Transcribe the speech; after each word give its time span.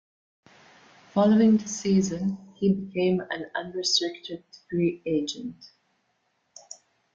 Following 1.13 1.57
the 1.57 1.67
season, 1.67 2.55
he 2.55 2.73
became 2.73 3.21
an 3.29 3.51
unrestricted 3.53 4.43
free 4.67 4.99
agent. 5.05 5.63